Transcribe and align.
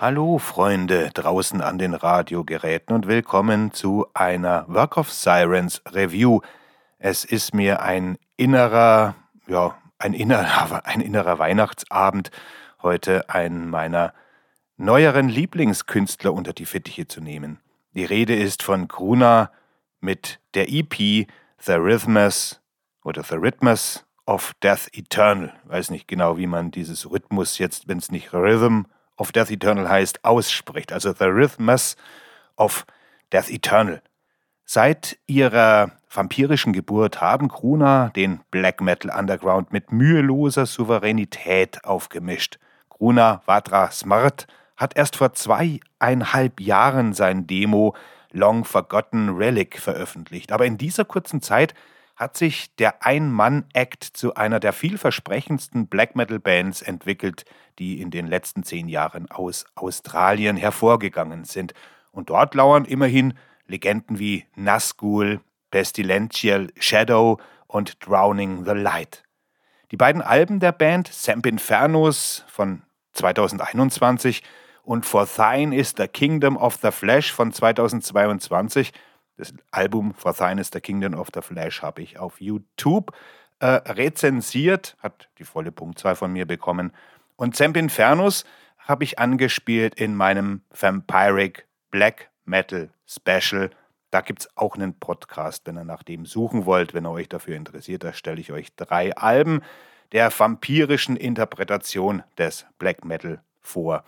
Hallo 0.00 0.38
Freunde 0.38 1.10
draußen 1.12 1.60
an 1.60 1.76
den 1.76 1.92
Radiogeräten 1.92 2.94
und 2.94 3.08
willkommen 3.08 3.72
zu 3.72 4.06
einer 4.14 4.64
Work 4.68 4.96
of 4.96 5.10
Sirens 5.10 5.82
Review. 5.90 6.40
Es 7.00 7.24
ist 7.24 7.52
mir 7.52 7.82
ein 7.82 8.16
innerer, 8.36 9.16
ja, 9.48 9.76
ein 9.98 10.14
innerer, 10.14 10.82
ein 10.86 11.00
innerer 11.00 11.40
Weihnachtsabend, 11.40 12.30
heute 12.80 13.28
einen 13.28 13.70
meiner 13.70 14.14
neueren 14.76 15.28
Lieblingskünstler 15.28 16.32
unter 16.32 16.52
die 16.52 16.66
Fittiche 16.66 17.08
zu 17.08 17.20
nehmen. 17.20 17.58
Die 17.94 18.04
Rede 18.04 18.36
ist 18.36 18.62
von 18.62 18.86
Kruna 18.86 19.50
mit 19.98 20.38
der 20.54 20.70
EP 20.70 21.26
The 21.58 21.72
Rhythmus 21.72 22.60
oder 23.02 23.24
The 23.24 23.34
Rhythmus 23.34 24.06
of 24.26 24.54
Death 24.62 24.86
Eternal. 24.92 25.52
Weiß 25.64 25.90
nicht 25.90 26.06
genau, 26.06 26.38
wie 26.38 26.46
man 26.46 26.70
dieses 26.70 27.10
Rhythmus 27.10 27.58
jetzt, 27.58 27.88
wenn 27.88 27.98
es 27.98 28.12
nicht 28.12 28.32
Rhythm 28.32 28.84
of 29.18 29.32
Death 29.32 29.50
Eternal 29.50 29.88
heißt, 29.88 30.24
ausspricht. 30.24 30.92
Also 30.92 31.12
The 31.12 31.24
Rhythmus 31.24 31.96
of 32.56 32.86
Death 33.32 33.50
Eternal. 33.50 34.00
Seit 34.64 35.18
ihrer 35.26 35.92
vampirischen 36.10 36.72
Geburt 36.72 37.20
haben 37.20 37.48
Kruna 37.48 38.10
den 38.10 38.40
Black 38.50 38.80
Metal 38.80 39.10
Underground 39.16 39.72
mit 39.72 39.92
müheloser 39.92 40.66
Souveränität 40.66 41.84
aufgemischt. 41.84 42.58
Kruna 42.88 43.42
Vatra 43.46 43.90
Smart 43.90 44.46
hat 44.76 44.96
erst 44.96 45.16
vor 45.16 45.32
zweieinhalb 45.32 46.60
Jahren 46.60 47.12
sein 47.12 47.46
Demo 47.46 47.94
Long 48.30 48.64
Forgotten 48.64 49.30
Relic 49.30 49.78
veröffentlicht. 49.78 50.52
Aber 50.52 50.66
in 50.66 50.78
dieser 50.78 51.04
kurzen 51.04 51.42
Zeit 51.42 51.74
hat 52.18 52.36
sich 52.36 52.74
der 52.76 53.06
Ein-Mann-Act 53.06 54.02
zu 54.02 54.34
einer 54.34 54.58
der 54.58 54.72
vielversprechendsten 54.72 55.86
Black 55.86 56.16
Metal-Bands 56.16 56.82
entwickelt, 56.82 57.44
die 57.78 58.00
in 58.00 58.10
den 58.10 58.26
letzten 58.26 58.64
zehn 58.64 58.88
Jahren 58.88 59.30
aus 59.30 59.66
Australien 59.76 60.56
hervorgegangen 60.56 61.44
sind. 61.44 61.74
Und 62.10 62.30
dort 62.30 62.56
lauern 62.56 62.84
immerhin 62.84 63.34
Legenden 63.68 64.18
wie 64.18 64.46
Nazgul, 64.56 65.40
Pestilential 65.70 66.72
Shadow 66.80 67.38
und 67.68 68.04
Drowning 68.04 68.64
the 68.64 68.72
Light. 68.72 69.22
Die 69.92 69.96
beiden 69.96 70.20
Alben 70.20 70.58
der 70.58 70.72
Band, 70.72 71.06
Samp 71.06 71.46
Infernus 71.46 72.44
von 72.48 72.82
2021 73.12 74.42
und 74.82 75.06
For 75.06 75.28
Thine 75.28 75.76
is 75.76 75.94
the 75.96 76.08
Kingdom 76.08 76.56
of 76.56 76.78
the 76.82 76.90
Flesh 76.90 77.32
von 77.32 77.52
2022, 77.52 78.92
das 79.38 79.54
Album 79.70 80.14
For 80.14 80.34
Thine 80.34 80.60
is 80.60 80.70
the 80.72 80.80
Kingdom 80.80 81.14
of 81.14 81.28
the 81.32 81.40
Flash 81.40 81.80
habe 81.80 82.02
ich 82.02 82.18
auf 82.18 82.40
YouTube 82.40 83.12
äh, 83.60 83.66
rezensiert, 83.66 84.96
hat 85.00 85.28
die 85.38 85.44
volle 85.44 85.72
Punktzahl 85.72 86.16
von 86.16 86.32
mir 86.32 86.46
bekommen. 86.46 86.92
Und 87.36 87.56
Zemp 87.56 87.76
Infernus 87.76 88.44
habe 88.78 89.04
ich 89.04 89.18
angespielt 89.18 89.94
in 89.94 90.16
meinem 90.16 90.62
Vampiric 90.70 91.66
Black 91.90 92.30
Metal 92.44 92.90
Special. 93.06 93.70
Da 94.10 94.22
gibt 94.22 94.40
es 94.40 94.56
auch 94.56 94.74
einen 94.74 94.98
Podcast, 94.98 95.62
wenn 95.66 95.76
ihr 95.76 95.84
nach 95.84 96.02
dem 96.02 96.26
suchen 96.26 96.66
wollt. 96.66 96.94
Wenn 96.94 97.06
ihr 97.06 97.10
euch 97.10 97.28
dafür 97.28 97.56
interessiert, 97.56 98.04
da 98.04 98.12
stelle 98.12 98.40
ich 98.40 98.52
euch 98.52 98.74
drei 98.74 99.14
Alben 99.14 99.60
der 100.12 100.36
vampirischen 100.36 101.16
Interpretation 101.16 102.22
des 102.38 102.66
Black 102.78 103.04
Metal 103.04 103.40
vor. 103.60 104.02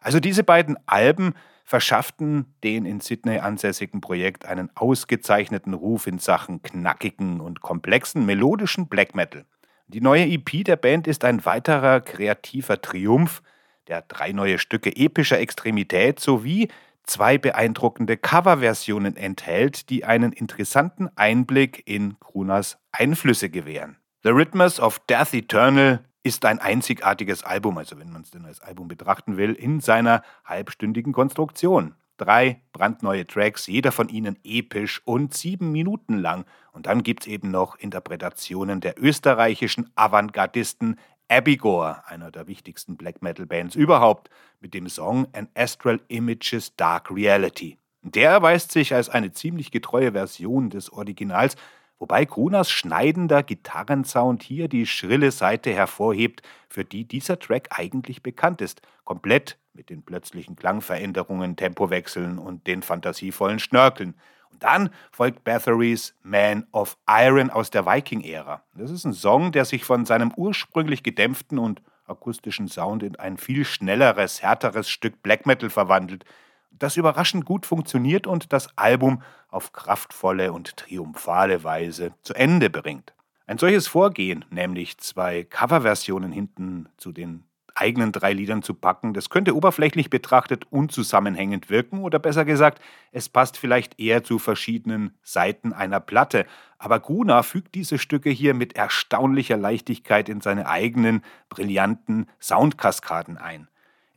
Also 0.00 0.20
diese 0.20 0.44
beiden 0.44 0.78
Alben 0.86 1.34
verschafften 1.70 2.52
den 2.64 2.84
in 2.84 2.98
Sydney 2.98 3.38
ansässigen 3.38 4.00
Projekt 4.00 4.44
einen 4.44 4.70
ausgezeichneten 4.74 5.72
Ruf 5.72 6.08
in 6.08 6.18
Sachen 6.18 6.64
knackigen 6.64 7.40
und 7.40 7.60
komplexen 7.60 8.26
melodischen 8.26 8.88
Black 8.88 9.14
Metal. 9.14 9.44
Die 9.86 10.00
neue 10.00 10.24
EP 10.24 10.64
der 10.64 10.74
Band 10.74 11.06
ist 11.06 11.24
ein 11.24 11.44
weiterer 11.44 12.00
kreativer 12.00 12.82
Triumph, 12.82 13.40
der 13.86 14.02
drei 14.02 14.32
neue 14.32 14.58
Stücke 14.58 14.96
epischer 14.96 15.38
Extremität 15.38 16.18
sowie 16.18 16.66
zwei 17.04 17.38
beeindruckende 17.38 18.16
Coverversionen 18.16 19.16
enthält, 19.16 19.90
die 19.90 20.04
einen 20.04 20.32
interessanten 20.32 21.08
Einblick 21.14 21.84
in 21.86 22.18
Krunas 22.18 22.78
Einflüsse 22.90 23.48
gewähren. 23.48 23.96
The 24.24 24.30
Rhythmus 24.30 24.80
of 24.80 24.98
Death 25.08 25.34
Eternal 25.34 26.00
ist 26.22 26.44
ein 26.44 26.58
einzigartiges 26.58 27.44
Album, 27.44 27.78
also 27.78 27.98
wenn 27.98 28.10
man 28.10 28.22
es 28.22 28.30
denn 28.30 28.44
als 28.44 28.60
Album 28.60 28.88
betrachten 28.88 29.36
will, 29.36 29.52
in 29.54 29.80
seiner 29.80 30.22
halbstündigen 30.44 31.12
Konstruktion. 31.12 31.94
Drei 32.18 32.60
brandneue 32.74 33.26
Tracks, 33.26 33.66
jeder 33.66 33.92
von 33.92 34.10
ihnen 34.10 34.38
episch 34.44 35.00
und 35.06 35.32
sieben 35.32 35.72
Minuten 35.72 36.18
lang. 36.18 36.44
Und 36.72 36.86
dann 36.86 37.02
gibt 37.02 37.22
es 37.22 37.26
eben 37.28 37.50
noch 37.50 37.76
Interpretationen 37.76 38.82
der 38.82 39.02
österreichischen 39.02 39.90
Avantgardisten 39.94 40.98
Abigor, 41.28 42.02
einer 42.06 42.30
der 42.30 42.46
wichtigsten 42.46 42.96
Black 42.96 43.22
Metal 43.22 43.46
Bands 43.46 43.74
überhaupt, 43.74 44.28
mit 44.60 44.74
dem 44.74 44.88
Song 44.88 45.28
An 45.32 45.48
Astral 45.54 46.00
Images 46.08 46.76
Dark 46.76 47.10
Reality. 47.10 47.78
Der 48.02 48.30
erweist 48.30 48.72
sich 48.72 48.92
als 48.92 49.08
eine 49.08 49.32
ziemlich 49.32 49.70
getreue 49.70 50.12
Version 50.12 50.70
des 50.70 50.92
Originals, 50.92 51.56
wobei 52.00 52.26
Krunas 52.26 52.68
schneidender 52.70 53.44
Gitarrensound 53.44 54.42
hier 54.42 54.66
die 54.66 54.86
schrille 54.86 55.30
Seite 55.30 55.72
hervorhebt, 55.72 56.42
für 56.68 56.84
die 56.84 57.04
dieser 57.04 57.38
Track 57.38 57.68
eigentlich 57.70 58.24
bekannt 58.24 58.60
ist, 58.60 58.82
komplett 59.04 59.56
mit 59.72 59.90
den 59.90 60.02
plötzlichen 60.02 60.56
Klangveränderungen, 60.56 61.54
Tempowechseln 61.54 62.38
und 62.38 62.66
den 62.66 62.82
fantasievollen 62.82 63.60
Schnörkeln. 63.60 64.14
Und 64.50 64.64
dann 64.64 64.90
folgt 65.12 65.44
Bathory's 65.44 66.16
Man 66.22 66.66
of 66.72 66.96
Iron 67.08 67.50
aus 67.50 67.70
der 67.70 67.86
Viking-Ära. 67.86 68.64
Das 68.74 68.90
ist 68.90 69.04
ein 69.04 69.12
Song, 69.12 69.52
der 69.52 69.64
sich 69.64 69.84
von 69.84 70.06
seinem 70.06 70.32
ursprünglich 70.34 71.04
gedämpften 71.04 71.58
und 71.58 71.82
akustischen 72.06 72.66
Sound 72.66 73.02
in 73.02 73.16
ein 73.16 73.36
viel 73.36 73.64
schnelleres, 73.64 74.42
härteres 74.42 74.90
Stück 74.90 75.22
Black 75.22 75.46
Metal 75.46 75.70
verwandelt, 75.70 76.24
das 76.70 76.96
überraschend 76.96 77.44
gut 77.44 77.66
funktioniert 77.66 78.26
und 78.26 78.52
das 78.52 78.76
Album 78.76 79.22
auf 79.48 79.72
kraftvolle 79.72 80.52
und 80.52 80.76
triumphale 80.76 81.64
Weise 81.64 82.12
zu 82.22 82.34
Ende 82.34 82.70
bringt. 82.70 83.14
Ein 83.46 83.58
solches 83.58 83.88
Vorgehen, 83.88 84.44
nämlich 84.50 84.98
zwei 84.98 85.44
Coverversionen 85.44 86.30
hinten 86.30 86.88
zu 86.96 87.10
den 87.12 87.44
eigenen 87.74 88.12
drei 88.12 88.32
Liedern 88.32 88.62
zu 88.62 88.74
packen, 88.74 89.14
das 89.14 89.30
könnte 89.30 89.56
oberflächlich 89.56 90.10
betrachtet 90.10 90.66
unzusammenhängend 90.70 91.70
wirken 91.70 92.00
oder 92.00 92.18
besser 92.18 92.44
gesagt, 92.44 92.80
es 93.12 93.28
passt 93.28 93.56
vielleicht 93.56 93.98
eher 93.98 94.22
zu 94.22 94.38
verschiedenen 94.38 95.14
Seiten 95.22 95.72
einer 95.72 96.00
Platte. 96.00 96.46
Aber 96.78 97.00
Guna 97.00 97.42
fügt 97.42 97.74
diese 97.74 97.98
Stücke 97.98 98.30
hier 98.30 98.54
mit 98.54 98.76
erstaunlicher 98.76 99.56
Leichtigkeit 99.56 100.28
in 100.28 100.40
seine 100.40 100.66
eigenen 100.66 101.22
brillanten 101.48 102.26
Soundkaskaden 102.40 103.38
ein. 103.38 103.68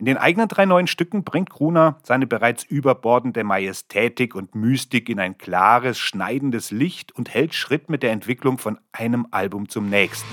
In 0.04 0.08
den 0.08 0.18
eigenen 0.18 0.50
drei 0.50 0.66
neuen 0.66 0.88
Stücken 0.88 1.24
bringt 1.24 1.50
Gruner 1.50 1.98
seine 2.04 2.28
bereits 2.28 2.66
überbordende 2.66 3.46
Majestätik 3.46 4.36
und 4.36 4.54
Mystik 4.54 5.08
in 5.08 5.18
ein 5.18 5.38
klares, 5.38 5.98
schneidendes 5.98 6.72
Licht 6.72 7.14
und 7.14 7.34
hält 7.34 7.54
Schritt 7.54 7.90
mit 7.90 8.04
der 8.04 8.12
Entwicklung 8.12 8.58
von 8.58 8.78
einem 8.92 9.28
Album 9.32 9.70
zum 9.70 9.90
nächsten. 9.90 10.28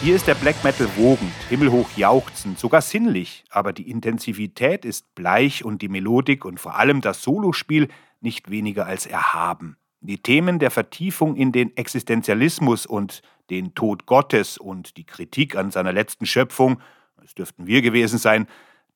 Hier 0.00 0.14
ist 0.14 0.28
der 0.28 0.36
Black 0.36 0.62
Metal 0.62 0.88
wogend, 0.96 1.32
himmelhoch 1.48 1.90
jauchzend, 1.96 2.56
sogar 2.56 2.82
sinnlich, 2.82 3.44
aber 3.50 3.72
die 3.72 3.90
Intensivität 3.90 4.84
ist 4.84 5.12
bleich 5.16 5.64
und 5.64 5.82
die 5.82 5.88
Melodik 5.88 6.44
und 6.44 6.60
vor 6.60 6.76
allem 6.76 7.00
das 7.00 7.20
Solospiel 7.22 7.88
nicht 8.20 8.48
weniger 8.48 8.86
als 8.86 9.06
erhaben. 9.06 9.76
Die 10.00 10.18
Themen 10.18 10.60
der 10.60 10.70
Vertiefung 10.70 11.34
in 11.34 11.50
den 11.50 11.76
Existenzialismus 11.76 12.86
und 12.86 13.22
den 13.50 13.74
Tod 13.74 14.06
Gottes 14.06 14.56
und 14.56 14.96
die 14.96 15.04
Kritik 15.04 15.56
an 15.56 15.72
seiner 15.72 15.92
letzten 15.92 16.26
Schöpfung, 16.26 16.80
das 17.20 17.34
dürften 17.34 17.66
wir 17.66 17.82
gewesen 17.82 18.18
sein, 18.18 18.46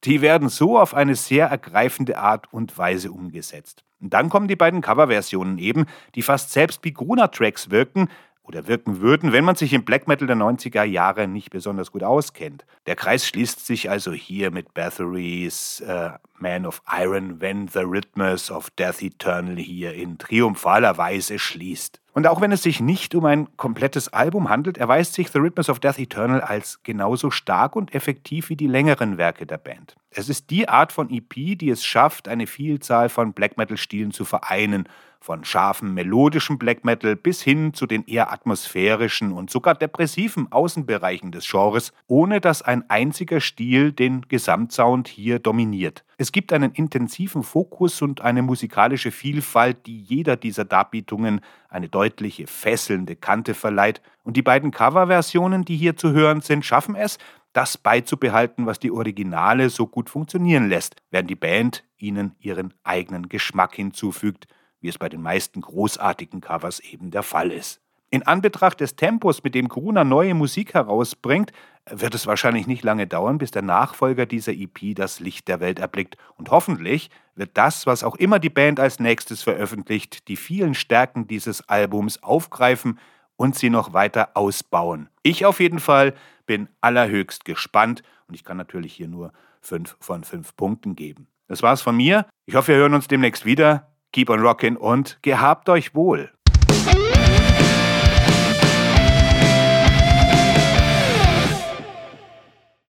die 0.05 0.20
werden 0.20 0.48
so 0.48 0.78
auf 0.78 0.94
eine 0.94 1.16
sehr 1.16 1.48
ergreifende 1.48 2.16
Art 2.16 2.52
und 2.52 2.78
Weise 2.78 3.10
umgesetzt. 3.10 3.84
Und 4.00 4.14
dann 4.14 4.28
kommen 4.28 4.46
die 4.46 4.56
beiden 4.56 4.81
Coverversionen 4.81 5.58
eben, 5.58 5.87
die 6.14 6.22
fast 6.22 6.52
selbst 6.52 6.84
wie 6.84 6.93
Gruner-Tracks 6.93 7.70
wirken, 7.70 8.08
oder 8.42 8.66
wirken 8.66 9.00
würden, 9.00 9.32
wenn 9.32 9.44
man 9.44 9.56
sich 9.56 9.72
im 9.72 9.84
Black 9.84 10.08
Metal 10.08 10.26
der 10.26 10.36
90er 10.36 10.82
Jahre 10.82 11.28
nicht 11.28 11.50
besonders 11.50 11.92
gut 11.92 12.02
auskennt. 12.02 12.64
Der 12.86 12.96
Kreis 12.96 13.26
schließt 13.26 13.64
sich 13.64 13.88
also 13.88 14.12
hier 14.12 14.50
mit 14.50 14.74
Bathory's 14.74 15.80
äh, 15.80 16.10
Man 16.38 16.66
of 16.66 16.82
Iron, 16.90 17.40
When 17.40 17.68
the 17.68 17.80
Rhythmus 17.80 18.50
of 18.50 18.70
Death 18.70 19.00
Eternal 19.00 19.56
hier 19.56 19.94
in 19.94 20.18
triumphaler 20.18 20.98
Weise 20.98 21.38
schließt. 21.38 22.00
Und 22.14 22.26
auch 22.26 22.40
wenn 22.40 22.52
es 22.52 22.62
sich 22.62 22.80
nicht 22.80 23.14
um 23.14 23.24
ein 23.24 23.56
komplettes 23.56 24.12
Album 24.12 24.48
handelt, 24.48 24.76
erweist 24.76 25.14
sich 25.14 25.30
The 25.30 25.38
Rhythmus 25.38 25.70
of 25.70 25.78
Death 25.78 25.98
Eternal 25.98 26.40
als 26.40 26.82
genauso 26.82 27.30
stark 27.30 27.76
und 27.76 27.94
effektiv 27.94 28.48
wie 28.48 28.56
die 28.56 28.66
längeren 28.66 29.18
Werke 29.18 29.46
der 29.46 29.58
Band. 29.58 29.96
Es 30.14 30.28
ist 30.28 30.50
die 30.50 30.68
Art 30.68 30.92
von 30.92 31.10
EP, 31.10 31.58
die 31.58 31.70
es 31.70 31.84
schafft, 31.84 32.28
eine 32.28 32.46
Vielzahl 32.46 33.08
von 33.08 33.32
Black 33.32 33.56
Metal-Stilen 33.56 34.12
zu 34.12 34.24
vereinen 34.24 34.86
von 35.22 35.44
scharfem 35.44 35.94
melodischem 35.94 36.58
Black 36.58 36.84
Metal 36.84 37.16
bis 37.16 37.42
hin 37.42 37.72
zu 37.74 37.86
den 37.86 38.04
eher 38.06 38.32
atmosphärischen 38.32 39.32
und 39.32 39.50
sogar 39.50 39.74
depressiven 39.74 40.50
Außenbereichen 40.50 41.32
des 41.32 41.48
Genres, 41.48 41.92
ohne 42.08 42.40
dass 42.40 42.62
ein 42.62 42.88
einziger 42.90 43.40
Stil 43.40 43.92
den 43.92 44.22
Gesamtsound 44.28 45.08
hier 45.08 45.38
dominiert. 45.38 46.04
Es 46.18 46.32
gibt 46.32 46.52
einen 46.52 46.72
intensiven 46.72 47.42
Fokus 47.42 48.02
und 48.02 48.20
eine 48.20 48.42
musikalische 48.42 49.10
Vielfalt, 49.10 49.86
die 49.86 50.00
jeder 50.00 50.36
dieser 50.36 50.64
Darbietungen 50.64 51.40
eine 51.68 51.88
deutliche, 51.88 52.46
fesselnde 52.46 53.16
Kante 53.16 53.54
verleiht, 53.54 54.02
und 54.24 54.36
die 54.36 54.42
beiden 54.42 54.70
Coverversionen, 54.70 55.64
die 55.64 55.76
hier 55.76 55.96
zu 55.96 56.12
hören 56.12 56.42
sind, 56.42 56.64
schaffen 56.64 56.94
es, 56.94 57.18
das 57.52 57.76
beizubehalten, 57.78 58.66
was 58.66 58.78
die 58.78 58.90
Originale 58.90 59.70
so 59.70 59.87
gut 59.87 60.10
funktionieren 60.10 60.69
lässt, 60.69 60.96
während 61.10 61.31
die 61.31 61.37
Band 61.37 61.84
ihnen 61.96 62.34
ihren 62.38 62.75
eigenen 62.82 63.28
Geschmack 63.28 63.75
hinzufügt 63.75 64.46
wie 64.82 64.88
es 64.88 64.99
bei 64.99 65.08
den 65.08 65.22
meisten 65.22 65.62
großartigen 65.62 66.40
Covers 66.43 66.81
eben 66.81 67.10
der 67.10 67.22
Fall 67.22 67.50
ist. 67.50 67.81
In 68.10 68.25
Anbetracht 68.25 68.81
des 68.81 68.96
Tempos, 68.96 69.43
mit 69.43 69.54
dem 69.54 69.69
Gruner 69.69 70.04
neue 70.04 70.34
Musik 70.34 70.75
herausbringt, 70.75 71.50
wird 71.88 72.14
es 72.14 72.26
wahrscheinlich 72.26 72.66
nicht 72.66 72.84
lange 72.84 73.06
dauern, 73.06 73.38
bis 73.38 73.52
der 73.52 73.62
Nachfolger 73.62 74.26
dieser 74.26 74.52
EP 74.52 74.94
das 74.94 75.19
Licht 75.19 75.48
der 75.48 75.60
Welt 75.60 75.78
erblickt. 75.78 76.19
Und 76.37 76.50
hoffentlich 76.50 77.08
wird 77.34 77.52
das, 77.55 77.87
was 77.87 78.05
auch 78.05 78.16
immer 78.16 78.38
die 78.38 78.50
Band 78.50 78.81
als 78.81 79.00
nächstes 79.00 79.43
veröffentlicht, 79.43 80.28
die 80.28 80.37
vielen 80.37 80.75
Stärken 80.75 81.26
dieses 81.26 81.66
Albums 81.70 82.22
aufgreifen 82.22 82.98
und 83.37 83.56
sie 83.56 83.70
noch 83.70 83.93
weiter 83.93 84.31
ausbauen. 84.34 85.08
Ich 85.23 85.44
auf 85.46 85.61
jeden 85.61 85.81
Fall 85.81 86.14
bin 86.46 86.69
allerhöchst 86.81 87.44
gespannt 87.44 88.02
und 88.29 88.34
ich 88.34 88.44
kann 88.44 88.56
natürlich 88.56 88.93
hier 88.93 89.08
nur 89.08 89.32
fünf 89.61 89.96
von 90.00 90.25
fünf 90.25 90.56
Punkten 90.56 90.96
geben. 90.96 91.29
Das 91.49 91.62
war's 91.62 91.82
von 91.82 91.96
mir. 91.96 92.26
Ich 92.46 92.55
hoffe, 92.55 92.69
wir 92.69 92.76
hören 92.76 92.94
uns 92.94 93.08
demnächst 93.08 93.44
wieder. 93.44 93.93
Keep 94.12 94.31
on 94.31 94.40
rockin' 94.40 94.76
und 94.76 95.19
gehabt 95.23 95.69
euch 95.69 95.94
wohl. 95.94 96.31